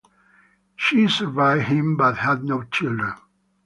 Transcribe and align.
She 0.75 1.07
survived 1.07 1.65
him 1.65 1.95
but 1.95 2.17
had 2.17 2.43
no 2.43 2.63
children. 2.63 3.13